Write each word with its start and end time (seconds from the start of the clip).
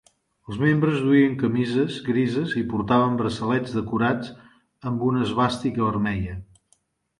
Els 0.51 0.59
membres 0.61 1.03
duien 1.07 1.35
camises 1.43 1.99
grises 2.07 2.55
i 2.63 2.65
portaven 2.73 3.21
braçalets 3.21 3.77
decorats 3.81 4.33
amb 4.93 5.07
una 5.11 5.25
esvàstica 5.29 5.89
vermella. 5.93 6.43